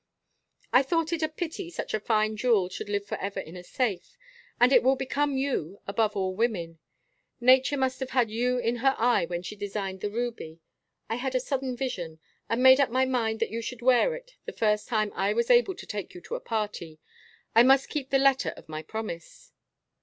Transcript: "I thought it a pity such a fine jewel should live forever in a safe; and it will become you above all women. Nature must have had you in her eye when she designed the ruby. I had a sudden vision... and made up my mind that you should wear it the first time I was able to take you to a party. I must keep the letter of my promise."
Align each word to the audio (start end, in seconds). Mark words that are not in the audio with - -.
"I 0.73 0.81
thought 0.81 1.13
it 1.13 1.21
a 1.21 1.27
pity 1.29 1.69
such 1.69 1.93
a 1.93 1.99
fine 1.99 2.35
jewel 2.35 2.69
should 2.69 2.89
live 2.89 3.05
forever 3.05 3.39
in 3.39 3.55
a 3.55 3.63
safe; 3.63 4.17
and 4.59 4.73
it 4.73 4.81
will 4.81 4.95
become 4.95 5.37
you 5.37 5.79
above 5.85 6.15
all 6.15 6.33
women. 6.33 6.79
Nature 7.39 7.77
must 7.77 7.99
have 7.99 8.09
had 8.09 8.31
you 8.31 8.57
in 8.57 8.77
her 8.77 8.95
eye 8.97 9.25
when 9.27 9.43
she 9.43 9.55
designed 9.55 10.01
the 10.01 10.09
ruby. 10.09 10.59
I 11.07 11.17
had 11.17 11.35
a 11.35 11.39
sudden 11.39 11.75
vision... 11.77 12.19
and 12.49 12.63
made 12.63 12.79
up 12.79 12.89
my 12.89 13.05
mind 13.05 13.39
that 13.41 13.51
you 13.51 13.61
should 13.61 13.83
wear 13.83 14.15
it 14.15 14.37
the 14.45 14.53
first 14.53 14.87
time 14.87 15.11
I 15.13 15.33
was 15.33 15.51
able 15.51 15.75
to 15.75 15.85
take 15.85 16.15
you 16.15 16.21
to 16.21 16.33
a 16.33 16.39
party. 16.39 16.97
I 17.53 17.61
must 17.61 17.87
keep 17.87 18.09
the 18.09 18.17
letter 18.17 18.55
of 18.57 18.67
my 18.67 18.81
promise." 18.81 19.51